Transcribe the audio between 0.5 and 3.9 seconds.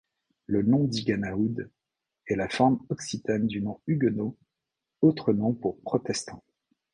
nom d'Iganaoud est la forme occitane du nom